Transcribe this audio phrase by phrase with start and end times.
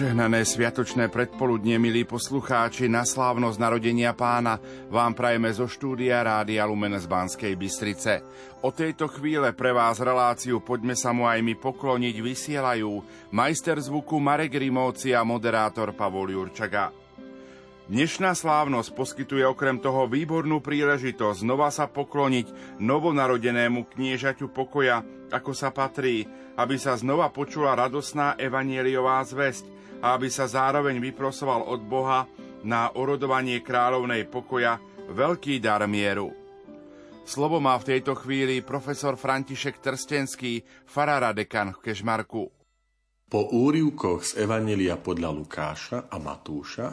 [0.00, 4.56] Požehnané sviatočné predpoludne, milí poslucháči, na slávnosť narodenia pána
[4.88, 8.24] vám prajeme zo štúdia Rádia Lumen z Banskej Bystrice.
[8.64, 12.92] O tejto chvíle pre vás reláciu Poďme sa mu aj my pokloniť vysielajú
[13.28, 16.96] majster zvuku Marek Rimovci a moderátor Pavol Jurčaga.
[17.92, 25.68] Dnešná slávnosť poskytuje okrem toho výbornú príležitosť znova sa pokloniť novonarodenému kniežaťu pokoja, ako sa
[25.68, 26.24] patrí,
[26.56, 32.24] aby sa znova počula radosná evanieliová zväzť a aby sa zároveň vyprosoval od Boha
[32.64, 34.80] na orodovanie kráľovnej pokoja
[35.12, 36.32] veľký dar mieru.
[37.24, 42.42] Slovo má v tejto chvíli profesor František Trstenský, farára dekan v Kežmarku.
[43.30, 46.88] Po úrivkoch z Evanelia podľa Lukáša a Matúša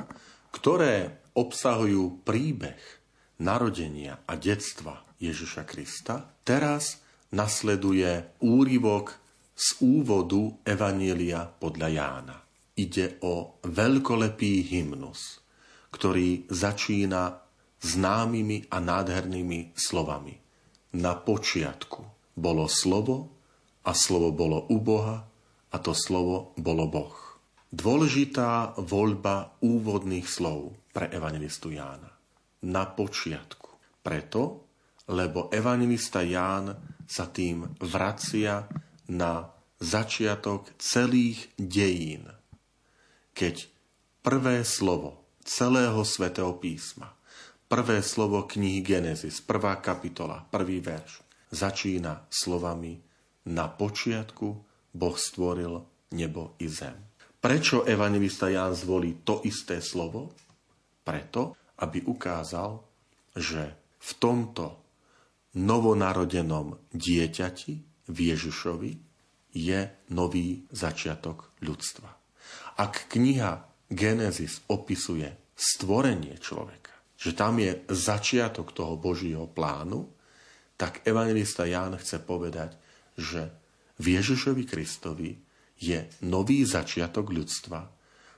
[0.58, 2.82] ktoré obsahujú príbeh
[3.44, 9.14] narodenia a detstva Ježiša Krista, teraz nasleduje úryvok
[9.54, 12.38] z úvodu Evanielia podľa Jána.
[12.78, 15.42] Ide o veľkolepý hymnus,
[15.90, 17.42] ktorý začína
[17.82, 20.38] známymi a nádhernými slovami.
[20.98, 22.02] Na počiatku
[22.38, 23.34] bolo slovo
[23.82, 25.26] a slovo bolo u Boha
[25.74, 27.18] a to slovo bolo Boh.
[27.68, 32.14] Dôležitá voľba úvodných slov pre evangelistu Jána.
[32.64, 34.00] Na počiatku.
[34.00, 34.72] Preto,
[35.12, 36.72] lebo evangelista Ján
[37.04, 38.64] sa tým vracia
[39.12, 42.37] na začiatok celých dejín.
[43.38, 43.70] Keď
[44.26, 47.14] prvé slovo celého svätého písma,
[47.70, 51.22] prvé slovo knihy Genesis, prvá kapitola, prvý verš,
[51.54, 52.98] začína slovami
[53.46, 54.48] Na počiatku
[54.90, 55.86] Boh stvoril
[56.18, 56.98] nebo i zem.
[57.38, 60.34] Prečo evangelista Ján zvolí to isté slovo?
[61.06, 62.82] Preto, aby ukázal,
[63.38, 64.82] že v tomto
[65.54, 67.74] novonarodenom dieťati,
[68.10, 68.92] v Ježišovi,
[69.54, 72.27] je nový začiatok ľudstva.
[72.78, 75.26] Ak kniha Genesis opisuje
[75.58, 80.06] stvorenie človeka, že tam je začiatok toho Božího plánu,
[80.78, 82.78] tak evangelista Ján chce povedať,
[83.18, 83.50] že
[83.98, 85.34] v Ježišovi Kristovi
[85.82, 87.82] je nový začiatok ľudstva.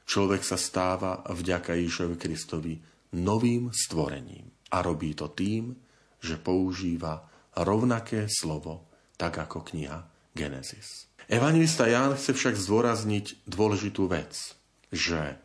[0.08, 2.80] Človek sa stáva vďaka Ježišovi Kristovi
[3.20, 4.48] novým stvorením.
[4.72, 5.76] A robí to tým,
[6.24, 7.28] že používa
[7.60, 8.88] rovnaké slovo,
[9.20, 10.00] tak ako kniha
[10.40, 11.12] Genesis.
[11.28, 14.56] Evangelista Ján chce však zdôrazniť dôležitú vec,
[14.88, 15.36] že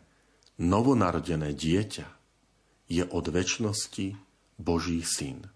[0.55, 2.07] novonarodené dieťa
[2.87, 4.15] je od väčšnosti
[4.55, 5.51] Boží syn.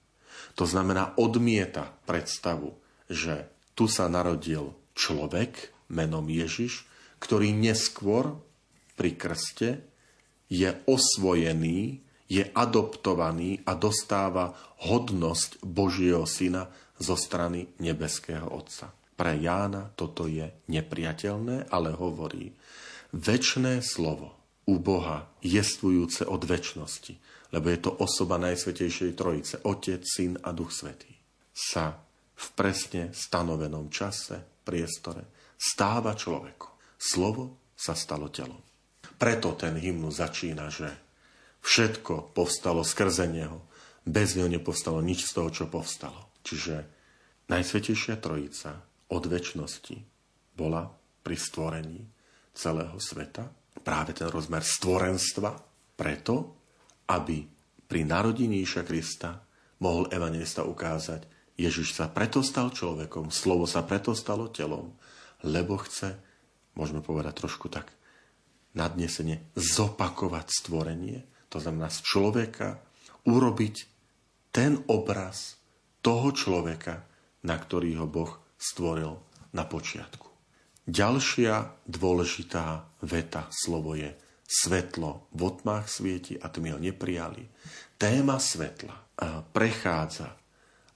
[0.60, 2.76] To znamená, odmieta predstavu,
[3.08, 3.48] že
[3.80, 6.84] tu sa narodil človek, menom Ježiš,
[7.24, 8.36] ktorý neskôr
[9.00, 9.88] pri krste
[10.52, 14.54] je osvojený, je adoptovaný a dostáva
[14.86, 16.70] hodnosť Božieho syna
[17.00, 18.99] zo strany nebeského Otca.
[19.20, 22.56] Pre Jána toto je nepriateľné, ale hovorí,
[23.12, 27.20] väčšné slovo u Boha jestvujúce od väčšnosti,
[27.52, 31.12] lebo je to osoba Najsvetejšej Trojice, Otec, Syn a Duch Svetý,
[31.52, 32.00] sa
[32.40, 35.28] v presne stanovenom čase, priestore
[35.60, 36.96] stáva človeku.
[36.96, 38.64] Slovo sa stalo telom.
[39.20, 40.88] Preto ten hymnu začína, že
[41.60, 43.68] všetko povstalo skrze neho.
[44.08, 46.32] Bez neho nepovstalo nič z toho, čo povstalo.
[46.48, 46.88] Čiže
[47.52, 49.98] Najsvetejšia Trojica od väčšnosti
[50.54, 50.86] bola
[51.24, 52.02] pri stvorení
[52.54, 53.48] celého sveta.
[53.80, 55.52] Práve ten rozmer stvorenstva.
[56.00, 56.36] Preto,
[57.12, 57.44] aby
[57.90, 59.36] pri narodení Iša Krista
[59.84, 61.28] mohol evangelista ukázať,
[61.60, 64.96] Ježiš sa preto stal človekom, slovo sa preto stalo telom,
[65.44, 66.16] lebo chce,
[66.80, 67.92] môžeme povedať trošku tak,
[68.72, 72.80] nadnesene zopakovať stvorenie, to znamená z človeka
[73.28, 73.76] urobiť
[74.56, 75.60] ten obraz
[76.00, 77.04] toho človeka,
[77.44, 79.16] na ktorý ho Boh stvoril
[79.56, 80.28] na počiatku.
[80.84, 84.12] Ďalšia dôležitá veta, slovo je
[84.44, 87.48] svetlo v otmách svieti a tmy ho neprijali.
[87.96, 89.22] Téma svetla
[89.56, 90.36] prechádza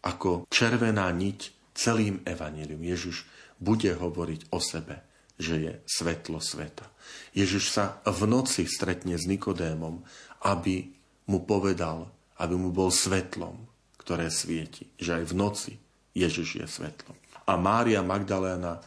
[0.04, 2.84] ako červená niť celým evanílium.
[2.84, 3.24] Ježiš
[3.62, 5.06] bude hovoriť o sebe,
[5.40, 6.90] že je svetlo sveta.
[7.38, 10.04] Ježiš sa v noci stretne s Nikodémom,
[10.44, 10.90] aby
[11.30, 12.12] mu povedal,
[12.42, 13.56] aby mu bol svetlom,
[14.02, 14.90] ktoré svieti.
[15.00, 15.72] Že aj v noci
[16.18, 17.16] Ježiš je svetlom.
[17.44, 18.80] A Mária Magdaléna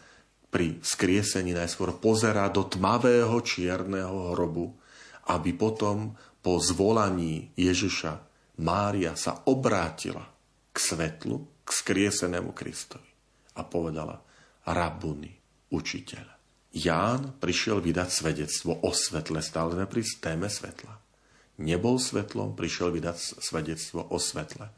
[0.48, 4.72] pri skriesení najskôr pozerá do tmavého čierneho hrobu,
[5.28, 8.12] aby potom po zvolaní Ježiša
[8.62, 10.24] Mária sa obrátila
[10.72, 13.10] k svetlu, k skriesenému Kristovi
[13.58, 14.16] a povedala,
[14.64, 15.32] rabuni,
[15.72, 16.26] učiteľ.
[16.76, 20.92] Ján prišiel vydať svedectvo o svetle, stále sme pri téme svetla.
[21.60, 24.68] Nebol svetlom, prišiel vydať svedectvo o svetle.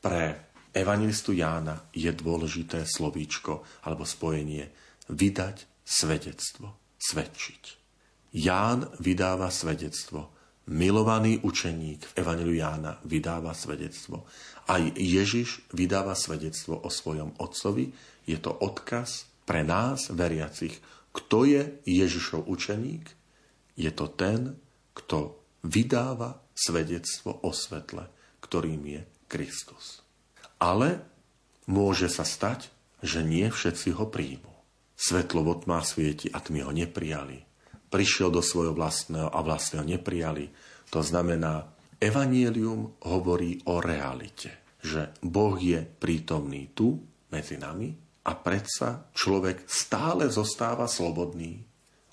[0.00, 4.72] Pre evangelistu Jána je dôležité slovíčko alebo spojenie
[5.12, 7.62] vydať svedectvo, svedčiť.
[8.32, 10.32] Ján vydáva svedectvo.
[10.62, 14.30] Milovaný učeník v Evangeliu Jána vydáva svedectvo.
[14.70, 17.90] Aj Ježiš vydáva svedectvo o svojom otcovi.
[18.24, 20.78] Je to odkaz pre nás, veriacich.
[21.10, 23.04] Kto je Ježišov učeník?
[23.74, 24.54] Je to ten,
[24.94, 28.06] kto vydáva svedectvo o svetle,
[28.38, 30.01] ktorým je Kristus.
[30.62, 31.02] Ale
[31.66, 32.70] môže sa stať,
[33.02, 34.54] že nie všetci ho príjmu.
[34.94, 37.42] Svetlo vo tmách svieti a tmy ho neprijali.
[37.90, 40.54] Prišiel do svojho vlastného a vlastného neprijali.
[40.94, 41.66] To znamená,
[41.98, 47.02] Evangelium hovorí o realite, že Boh je prítomný tu,
[47.34, 47.90] medzi nami,
[48.22, 51.58] a predsa človek stále zostáva slobodný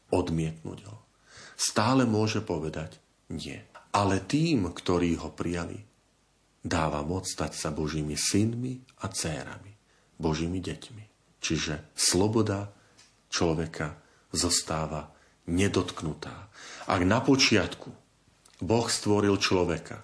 [0.09, 0.97] odmietnúť ho.
[1.53, 2.97] Stále môže povedať
[3.29, 3.61] nie.
[3.93, 5.88] Ale tým, ktorí ho prijali,
[6.63, 9.73] dáva moc stať sa Božími synmi a dcérami,
[10.19, 11.03] Božími deťmi.
[11.39, 12.71] Čiže sloboda
[13.31, 13.95] človeka
[14.35, 15.09] zostáva
[15.47, 16.51] nedotknutá.
[16.85, 17.89] Ak na počiatku
[18.59, 20.03] Boh stvoril človeka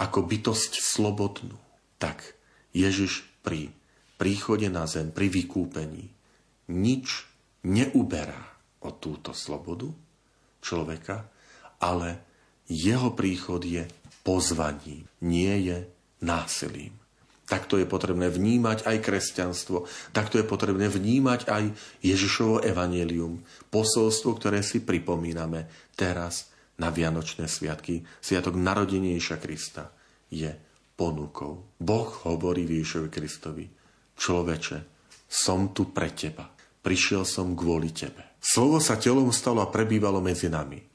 [0.00, 1.60] ako bytosť slobodnú,
[2.00, 2.24] tak
[2.72, 3.68] Ježiš pri
[4.16, 6.08] príchode na zem, pri vykúpení
[6.72, 7.28] nič
[7.60, 8.40] neuberá
[8.80, 9.92] o túto slobodu
[10.64, 11.28] človeka,
[11.76, 12.24] ale
[12.64, 13.84] jeho príchod je
[14.22, 15.78] pozvaním, nie je
[16.20, 16.96] násilím.
[17.50, 19.82] Takto je potrebné vnímať aj kresťanstvo,
[20.14, 23.42] takto je potrebné vnímať aj Ježišovo evanelium,
[23.74, 25.66] posolstvo, ktoré si pripomíname
[25.98, 28.06] teraz na Vianočné sviatky.
[28.22, 29.90] Sviatok narodenejša Krista
[30.30, 30.54] je
[30.94, 31.74] ponukou.
[31.74, 33.66] Boh hovorí Ježišovi Kristovi,
[34.14, 34.78] človeče,
[35.26, 36.46] som tu pre teba.
[36.80, 38.38] Prišiel som kvôli tebe.
[38.38, 40.89] Slovo sa telom stalo a prebývalo medzi nami.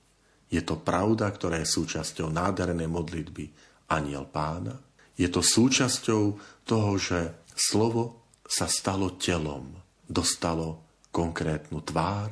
[0.55, 3.51] Je to pravda, ktorá je súčasťou nádhernej modlitby
[3.91, 4.79] Aniel pána,
[5.19, 6.23] je to súčasťou
[6.63, 9.75] toho, že slovo sa stalo telom,
[10.07, 12.31] dostalo konkrétnu tvár,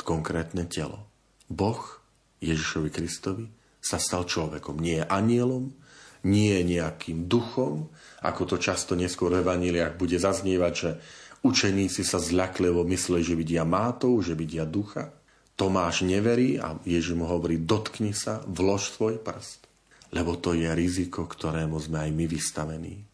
[0.00, 1.08] konkrétne telo.
[1.48, 1.80] Boh
[2.40, 3.46] Ježišovi Kristovi
[3.80, 4.76] sa stal človekom.
[4.80, 5.72] Nie anielom,
[6.28, 7.88] nie nejakým duchom,
[8.20, 10.90] ako to často neskôr v evaníliách bude zaznievať, že
[11.46, 15.14] učeníci sa zľaklivo mysleli, že vidia mátov, že vidia ducha.
[15.58, 19.68] Tomáš neverí a Ježiš mu hovorí, dotkni sa, vlož svoj prst
[20.12, 23.04] lebo to je riziko, ktorému sme aj my vystavení.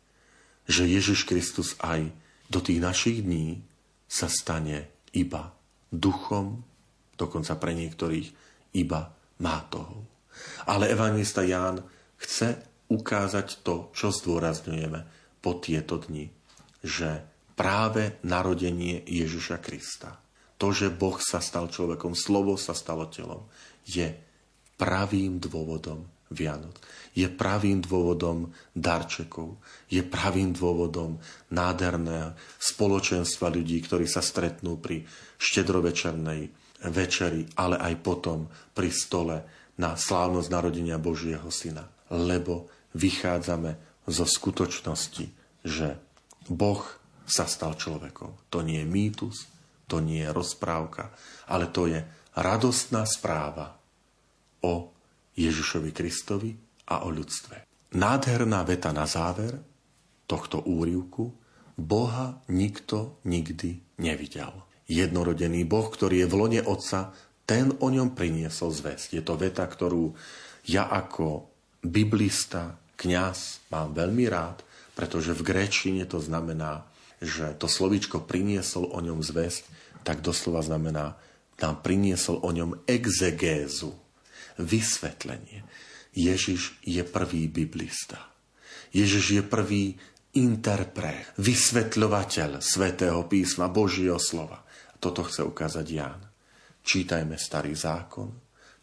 [0.70, 2.08] Že Ježiš Kristus aj
[2.46, 3.60] do tých našich dní
[4.06, 5.50] sa stane iba
[5.90, 6.62] duchom,
[7.18, 8.28] dokonca pre niektorých
[8.78, 9.10] iba
[9.42, 10.06] mátohou.
[10.66, 11.82] Ale evangelista Ján
[12.18, 12.58] chce
[12.90, 15.00] ukázať to, čo zdôrazňujeme
[15.42, 16.30] po tieto dni,
[16.82, 17.22] že
[17.58, 20.18] práve narodenie Ježiša Krista,
[20.64, 23.44] to, že Boh sa stal človekom, slovo sa stalo telom,
[23.84, 24.16] je
[24.80, 26.80] pravým dôvodom Vianoc.
[27.12, 29.60] Je pravým dôvodom darčekov.
[29.92, 31.20] Je pravým dôvodom
[31.52, 35.04] nádherného spoločenstva ľudí, ktorí sa stretnú pri
[35.36, 36.48] štedrovečernej
[36.88, 39.36] večeri, ale aj potom pri stole
[39.76, 41.84] na slávnosť narodenia Božieho Syna.
[42.08, 45.28] Lebo vychádzame zo skutočnosti,
[45.60, 45.88] že
[46.48, 46.82] Boh
[47.28, 48.48] sa stal človekom.
[48.48, 49.53] To nie je mýtus,
[49.88, 51.12] to nie je rozprávka,
[51.48, 52.00] ale to je
[52.34, 53.76] radostná správa
[54.64, 54.90] o
[55.36, 56.50] Ježišovi Kristovi
[56.88, 57.68] a o ľudstve.
[57.94, 59.60] Nádherná veta na záver
[60.26, 61.30] tohto úrivku
[61.74, 64.54] Boha nikto nikdy nevidel.
[64.86, 67.10] Jednorodený Boh, ktorý je v lone Otca,
[67.44, 69.20] ten o ňom priniesol zväzť.
[69.20, 70.16] Je to veta, ktorú
[70.64, 71.50] ja ako
[71.84, 74.64] biblista, kňaz mám veľmi rád,
[74.96, 76.86] pretože v gréčine to znamená,
[77.24, 79.64] že to slovíčko priniesol o ňom zväzť,
[80.04, 81.16] tak doslova znamená,
[81.58, 83.96] nám priniesol o ňom exegézu
[84.60, 85.64] vysvetlenie.
[86.14, 88.30] Ježiš je prvý biblista.
[88.94, 89.84] Ježiš je prvý
[90.38, 94.62] interpret, vysvetľovateľ svätého písma, Božieho slova.
[95.02, 96.22] Toto chce ukázať Ján.
[96.84, 98.30] Čítajme starý zákon,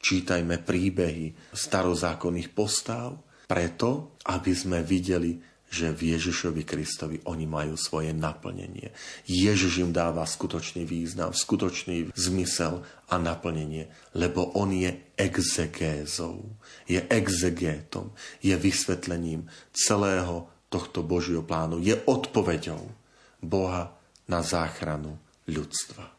[0.02, 8.12] čítajme príbehy starozákonných postáv, preto, aby sme videli že v Ježišovi Kristovi oni majú svoje
[8.12, 8.92] naplnenie.
[9.24, 16.44] Ježiš im dáva skutočný význam, skutočný zmysel a naplnenie, lebo on je exegézou,
[16.92, 18.12] je exegétom,
[18.44, 22.84] je vysvetlením celého tohto Božieho plánu, je odpoveďou
[23.40, 23.96] Boha
[24.28, 25.16] na záchranu
[25.48, 26.12] ľudstva.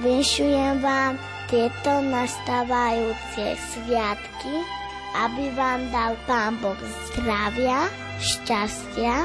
[0.00, 1.14] Vyšujem vám
[1.46, 4.83] tieto nastávajúce sviatky,
[5.14, 6.78] aby vám dal Pán Boh
[7.14, 7.86] zdravia,
[8.18, 9.24] šťastia,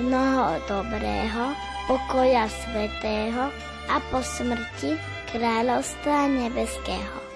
[0.00, 1.52] mnoho dobrého,
[1.84, 3.52] pokoja svetého
[3.92, 4.96] a po smrti
[5.30, 7.26] kráľovstva nebeského.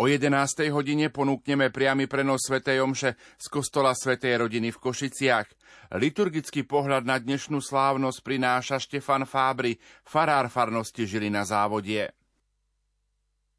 [0.00, 0.32] O 11.
[0.72, 2.64] hodine ponúkneme priamy prenos Sv.
[2.64, 5.44] Omše z kostola Svetej rodiny v Košiciach.
[6.00, 12.08] Liturgický pohľad na dnešnú slávnosť prináša Štefan Fábry, farár farnosti žili na závodie.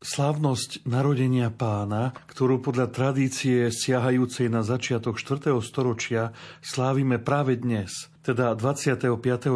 [0.02, 5.54] Slávnosť narodenia pána, ktorú podľa tradície siahajúcej na začiatok 4.
[5.62, 8.98] storočia slávime práve dnes, teda 25.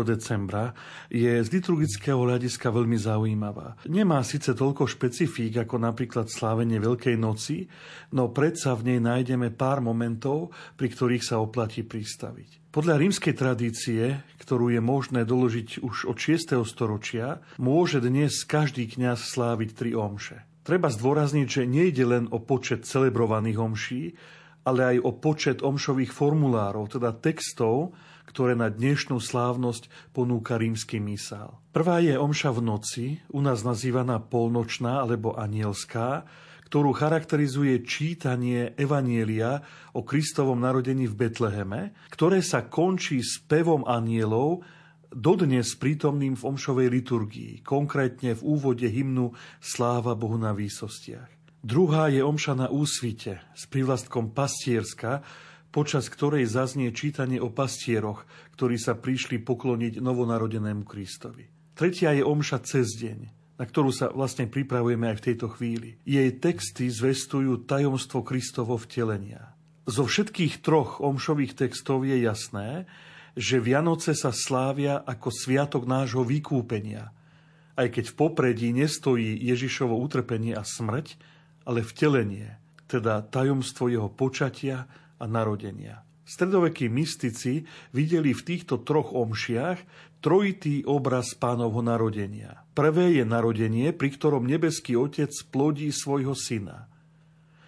[0.06, 0.78] decembra,
[1.10, 3.74] je z liturgického hľadiska veľmi zaujímavá.
[3.90, 7.66] Nemá síce toľko špecifík ako napríklad slávenie Veľkej noci,
[8.14, 12.65] no predsa v nej nájdeme pár momentov, pri ktorých sa oplatí pristaviť.
[12.76, 16.60] Podľa rímskej tradície, ktorú je možné doložiť už od 6.
[16.68, 20.44] storočia, môže dnes každý kňaz sláviť tri omše.
[20.68, 24.04] Treba zdôrazniť, že nejde len o počet celebrovaných omší,
[24.68, 27.96] ale aj o počet omšových formulárov, teda textov,
[28.28, 31.56] ktoré na dnešnú slávnosť ponúka rímsky mísal.
[31.72, 36.28] Prvá je omša v noci, u nás nazývaná polnočná alebo anielská,
[36.76, 39.64] ktorú charakterizuje čítanie Evanielia
[39.96, 44.60] o Kristovom narodení v Betleheme, ktoré sa končí s pevom anielov,
[45.08, 49.32] dodnes prítomným v omšovej liturgii, konkrétne v úvode hymnu
[49.64, 51.64] Sláva Bohu na výsostiach.
[51.64, 55.24] Druhá je omša na úsvite s privlastkom pastierska,
[55.72, 58.28] počas ktorej zaznie čítanie o pastieroch,
[58.60, 61.48] ktorí sa prišli pokloniť novonarodenému Kristovi.
[61.72, 65.96] Tretia je omša cez deň, na ktorú sa vlastne pripravujeme aj v tejto chvíli.
[66.04, 69.56] Jej texty zvestujú tajomstvo Kristovo vtelenia.
[69.88, 72.90] Zo všetkých troch omšových textov je jasné,
[73.36, 77.12] že Vianoce sa slávia ako sviatok nášho vykúpenia,
[77.76, 81.20] aj keď v popredí nestojí Ježišovo utrpenie a smrť,
[81.68, 82.56] ale vtelenie,
[82.88, 84.88] teda tajomstvo jeho počatia
[85.20, 86.06] a narodenia.
[86.26, 89.78] Stredovekí mystici videli v týchto troch omšiach
[90.26, 92.66] trojitý obraz pánovho narodenia.
[92.74, 96.90] Prvé je narodenie, pri ktorom nebeský otec plodí svojho syna.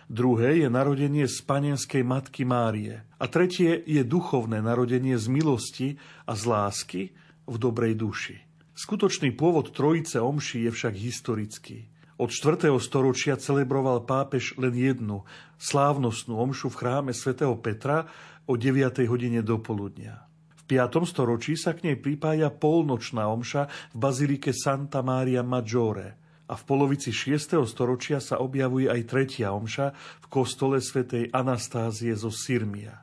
[0.09, 3.03] Druhé je narodenie z panenskej matky Márie.
[3.21, 5.89] A tretie je duchovné narodenie z milosti
[6.25, 7.01] a z lásky
[7.45, 8.37] v dobrej duši.
[8.73, 11.91] Skutočný pôvod trojice omši je však historický.
[12.17, 12.73] Od 4.
[12.81, 15.21] storočia celebroval pápež len jednu,
[15.61, 18.09] slávnostnú omšu v chráme svätého Petra
[18.49, 19.05] o 9.
[19.05, 20.25] hodine do poludnia.
[20.65, 20.97] 5.
[21.05, 26.17] storočí sa k nej pripája polnočná omša v bazilike Santa Maria Maggiore
[26.49, 27.61] a v polovici 6.
[27.69, 32.97] storočia sa objavuje aj tretia omša v kostole svätej Anastázie zo Sirmia.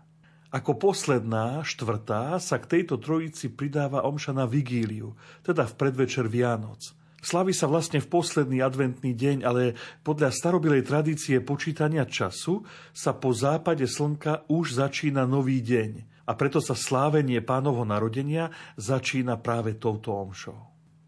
[0.50, 5.14] Ako posledná, štvrtá, sa k tejto trojici pridáva omša na vigíliu,
[5.46, 7.03] teda v predvečer Vianoc.
[7.24, 9.72] Slaví sa vlastne v posledný adventný deň, ale
[10.04, 12.60] podľa starobilej tradície počítania času
[12.92, 15.92] sa po západe slnka už začína nový deň–
[16.24, 18.48] a preto sa slávenie pánovho narodenia
[18.80, 20.56] začína práve touto omšou.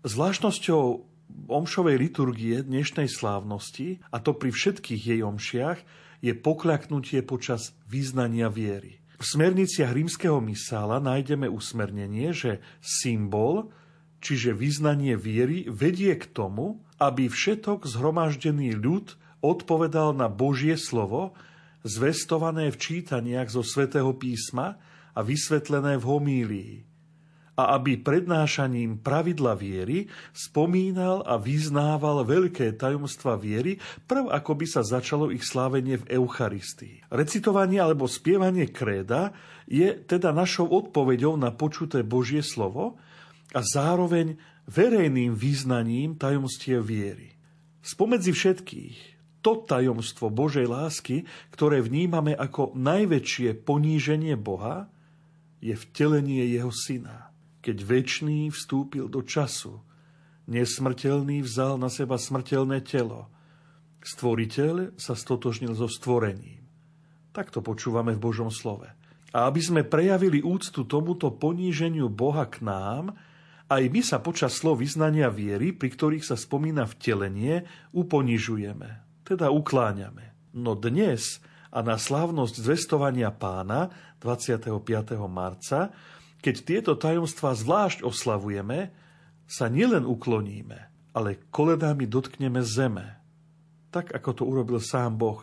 [0.04, 0.84] Zvláštnosťou
[1.50, 5.78] omšovej liturgie dnešnej slávnosti, a to pri všetkých jej omšiach,
[6.20, 9.00] je pokľaknutie počas význania viery.
[9.16, 13.72] V smerniciach rímskeho misála nájdeme usmernenie, že symbol,
[14.26, 21.38] čiže vyznanie viery, vedie k tomu, aby všetok zhromaždený ľud odpovedal na Božie slovo,
[21.86, 24.74] zvestované v čítaniach zo svätého písma
[25.14, 26.74] a vysvetlené v homílii.
[27.56, 34.84] A aby prednášaním pravidla viery spomínal a vyznával veľké tajomstva viery, prv ako by sa
[34.84, 37.08] začalo ich slávenie v Eucharistii.
[37.08, 39.32] Recitovanie alebo spievanie kréda
[39.64, 43.00] je teda našou odpoveďou na počuté Božie slovo
[43.54, 47.38] a zároveň verejným význaním tajomstie viery.
[47.84, 48.98] Spomedzi všetkých
[49.46, 51.22] to tajomstvo Božej lásky,
[51.54, 54.90] ktoré vnímame ako najväčšie poníženie Boha,
[55.62, 57.30] je vtelenie jeho syna.
[57.62, 59.78] Keď väčší vstúpil do času,
[60.50, 63.30] nesmrteľný vzal na seba smrteľné telo.
[64.02, 66.62] Stvoriteľ sa stotožnil so stvorením.
[67.30, 68.86] Tak to počúvame v Božom slove.
[69.30, 73.14] A aby sme prejavili úctu tomuto poníženiu Boha k nám,
[73.66, 78.88] aj my sa počas slov vyznania viery, pri ktorých sa spomína vtelenie, uponižujeme,
[79.26, 80.54] teda ukláňame.
[80.54, 81.42] No dnes
[81.74, 83.90] a na slávnosť zvestovania pána
[84.22, 84.70] 25.
[85.26, 85.90] marca,
[86.38, 88.94] keď tieto tajomstvá zvlášť oslavujeme,
[89.46, 93.18] sa nielen ukloníme, ale koledami dotkneme zeme,
[93.90, 95.42] tak ako to urobil sám Boh,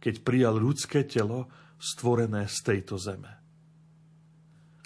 [0.00, 1.48] keď prijal ľudské telo
[1.80, 3.43] stvorené z tejto zeme.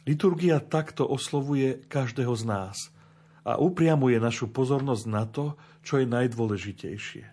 [0.08, 2.88] Liturgia takto oslovuje každého z nás
[3.44, 5.52] a upriamuje našu pozornosť na to,
[5.84, 7.24] čo je najdôležitejšie.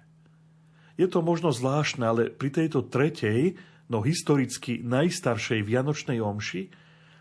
[0.99, 3.55] Je to možno zvláštne, ale pri tejto tretej,
[3.87, 6.67] no historicky najstaršej Vianočnej omši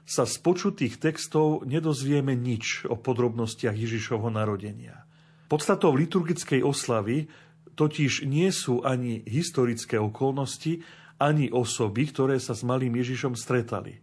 [0.03, 5.07] sa z počutých textov nedozvieme nič o podrobnostiach Ježišovho narodenia.
[5.47, 7.31] Podstatou liturgickej oslavy
[7.79, 10.83] totiž nie sú ani historické okolnosti,
[11.23, 14.03] ani osoby, ktoré sa s malým Ježišom stretali,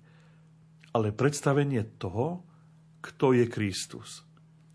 [0.91, 2.43] ale predstavenie toho,
[3.01, 4.23] kto je Kristus.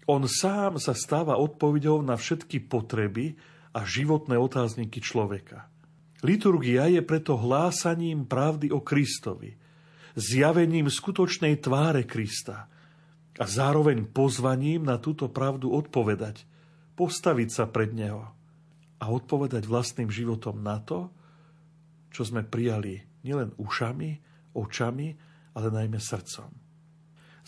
[0.06, 3.34] On sám sa stáva odpovedou na všetky potreby
[3.74, 5.66] a životné otázniky človeka.
[6.24, 9.54] Liturgia je preto hlásaním pravdy o Kristovi,
[10.16, 12.72] zjavením skutočnej tváre Krista
[13.36, 16.48] a zároveň pozvaním na túto pravdu odpovedať,
[16.96, 18.32] postaviť sa pred Neho
[18.96, 21.12] a odpovedať vlastným životom na to,
[22.08, 24.10] čo sme prijali nielen ušami,
[24.56, 25.08] očami,
[25.56, 26.52] ale najmä srdcom.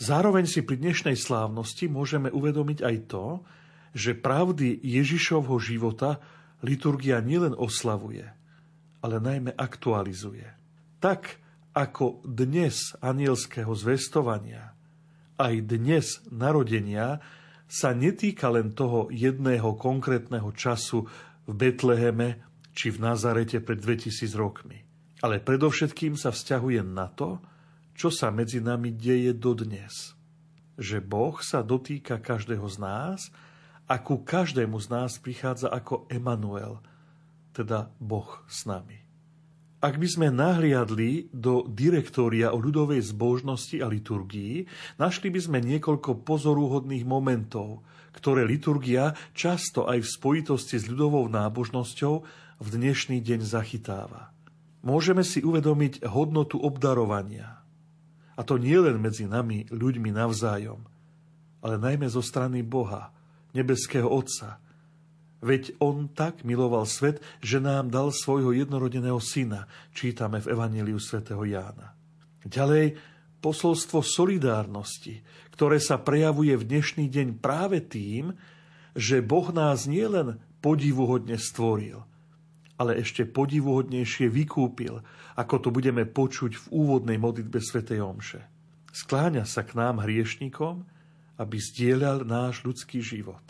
[0.01, 3.45] Zároveň si pri dnešnej slávnosti môžeme uvedomiť aj to,
[3.93, 6.17] že pravdy Ježišovho života
[6.65, 8.25] liturgia nielen oslavuje,
[9.05, 10.49] ale najmä aktualizuje.
[11.03, 11.37] Tak
[11.77, 14.73] ako dnes anielského zvestovania,
[15.39, 17.21] aj dnes narodenia
[17.69, 21.05] sa netýka len toho jedného konkrétneho času
[21.45, 22.41] v Betleheme
[22.73, 24.81] či v Nazarete pred 2000 rokmi.
[25.19, 27.43] Ale predovšetkým sa vzťahuje na to,
[27.99, 30.15] čo sa medzi nami deje dodnes.
[30.79, 33.27] Že Boh sa dotýka každého z nás
[33.91, 36.79] a ku každému z nás prichádza ako Emanuel,
[37.51, 39.03] teda Boh s nami.
[39.83, 44.67] Ak by sme nahliadli do direktória o ľudovej zbožnosti a liturgii,
[44.99, 47.83] našli by sme niekoľko pozorúhodných momentov,
[48.15, 52.13] ktoré liturgia často aj v spojitosti s ľudovou nábožnosťou
[52.59, 54.35] v dnešný deň zachytáva.
[54.83, 57.58] Môžeme si uvedomiť hodnotu obdarovania.
[58.39, 60.79] A to nie len medzi nami, ľuďmi navzájom,
[61.59, 63.11] ale najmä zo strany Boha,
[63.51, 64.63] nebeského Otca,
[65.39, 71.39] Veď on tak miloval svet, že nám dal svojho jednorodeného syna, čítame v Evangeliu svätého
[71.47, 71.95] Jána.
[72.43, 72.99] Ďalej,
[73.39, 75.23] posolstvo solidárnosti,
[75.55, 78.35] ktoré sa prejavuje v dnešný deň práve tým,
[78.99, 82.03] že Boh nás nielen podivuhodne stvoril,
[82.79, 85.03] ale ešte podivuhodnejšie vykúpil,
[85.35, 88.41] ako to budeme počuť v úvodnej modlitbe svätej Omše.
[88.95, 90.87] Skláňa sa k nám hriešnikom,
[91.35, 93.43] aby zdieľal náš ľudský život.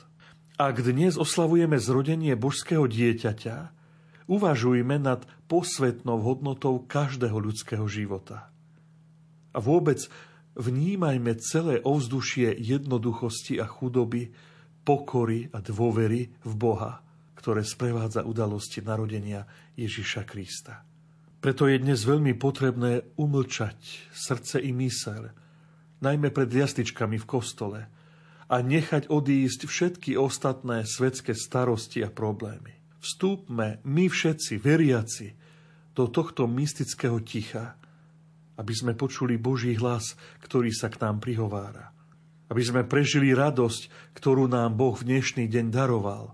[0.59, 3.71] Ak dnes oslavujeme zrodenie božského dieťaťa,
[4.27, 8.51] uvažujme nad posvetnou hodnotou každého ľudského života.
[9.55, 10.03] A vôbec
[10.59, 14.35] vnímajme celé ovzdušie jednoduchosti a chudoby,
[14.83, 17.01] pokory a dôvery v Boha,
[17.39, 19.47] ktoré sprevádza udalosti narodenia
[19.79, 20.83] Ježiša Krista.
[21.39, 23.79] Preto je dnes veľmi potrebné umlčať
[24.11, 25.31] srdce i myseľ,
[26.03, 27.81] najmä pred jasličkami v kostole–
[28.49, 32.81] a nechať odísť všetky ostatné svetské starosti a problémy.
[32.99, 35.37] Vstúpme my všetci, veriaci,
[35.93, 37.77] do tohto mystického ticha,
[38.57, 41.93] aby sme počuli Boží hlas, ktorý sa k nám prihovára.
[42.49, 46.33] Aby sme prežili radosť, ktorú nám Boh v dnešný deň daroval.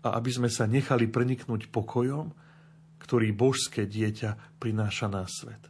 [0.00, 2.32] A aby sme sa nechali preniknúť pokojom,
[3.00, 5.60] ktorý božské dieťa prináša na svet.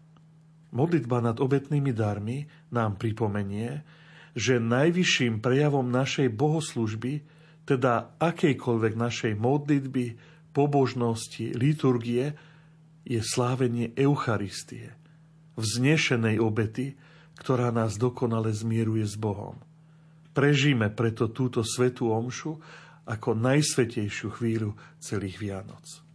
[0.71, 3.83] Modlitba nad obetnými darmi nám pripomenie,
[4.39, 7.27] že najvyšším prejavom našej bohoslužby,
[7.67, 10.07] teda akejkoľvek našej modlitby,
[10.55, 12.35] pobožnosti, liturgie,
[13.03, 14.95] je slávenie Eucharistie,
[15.59, 16.95] vznešenej obety,
[17.41, 19.59] ktorá nás dokonale zmieruje s Bohom.
[20.31, 22.63] Prežíme preto túto svetú omšu
[23.11, 26.10] ako najsvetejšiu chvíľu celých Vianoc.